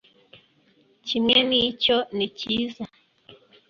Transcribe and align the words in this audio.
kimwe 1.07 1.35
nkicyo. 1.47 1.97
nicyiza 2.15 2.83